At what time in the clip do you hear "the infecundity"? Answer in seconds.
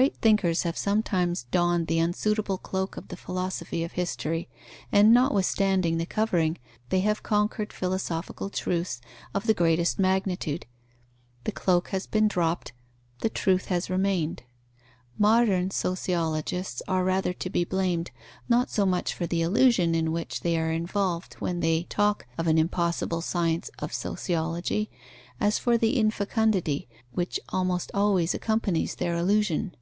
25.76-26.88